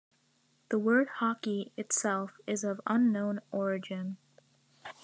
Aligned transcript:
The 0.69 0.79
word 0.79 1.09
"hockey" 1.19 1.73
itself 1.77 2.31
is 2.47 2.63
of 2.63 2.81
unknown 2.87 3.39
origin. 3.51 4.17